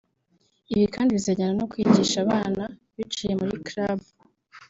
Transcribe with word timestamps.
Ibi 0.73 0.85
kandi 0.93 1.15
bizajyana 1.17 1.53
no 1.59 1.65
kwigisha 1.71 2.17
abana 2.25 2.63
biciye 2.97 3.33
muri 3.39 3.53
club 3.67 3.99